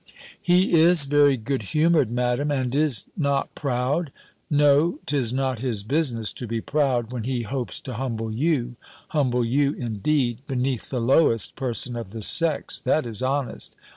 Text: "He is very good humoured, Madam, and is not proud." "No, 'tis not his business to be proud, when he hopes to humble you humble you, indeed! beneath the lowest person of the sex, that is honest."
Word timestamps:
"He 0.41 0.73
is 0.73 1.05
very 1.05 1.37
good 1.37 1.61
humoured, 1.61 2.09
Madam, 2.09 2.49
and 2.49 2.73
is 2.73 3.05
not 3.15 3.53
proud." 3.53 4.11
"No, 4.49 4.97
'tis 5.05 5.31
not 5.31 5.59
his 5.59 5.83
business 5.83 6.33
to 6.33 6.47
be 6.47 6.59
proud, 6.59 7.11
when 7.11 7.21
he 7.21 7.43
hopes 7.43 7.79
to 7.81 7.93
humble 7.93 8.31
you 8.31 8.77
humble 9.09 9.45
you, 9.45 9.73
indeed! 9.73 10.39
beneath 10.47 10.89
the 10.89 10.99
lowest 10.99 11.55
person 11.55 11.95
of 11.95 12.13
the 12.13 12.23
sex, 12.23 12.79
that 12.79 13.05
is 13.05 13.21
honest." 13.21 13.75